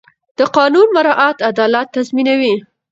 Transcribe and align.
د 0.37 0.39
قانون 0.55 0.87
مراعت 0.95 1.37
عدالت 1.49 1.87
تضمینوي 1.95 2.55